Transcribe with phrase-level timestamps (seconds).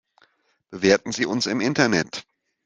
[0.71, 2.25] Bewerten Sie uns im Internet!